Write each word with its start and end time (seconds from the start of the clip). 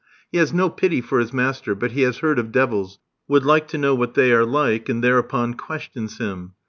He 0.31 0.39
has 0.39 0.51
no 0.51 0.67
pity 0.71 0.99
for 0.99 1.19
his 1.19 1.31
master, 1.31 1.75
but 1.75 1.91
he 1.91 2.01
has 2.01 2.17
heard 2.17 2.39
of 2.39 2.51
devils, 2.51 2.97
would 3.27 3.45
like 3.45 3.67
to 3.67 3.77
know 3.77 3.93
what 3.93 4.15
they 4.15 4.31
are 4.31 4.47
like, 4.47 4.89
and 4.89 5.03
thereupon 5.03 5.53
questions 5.53 6.17
him. 6.17 6.53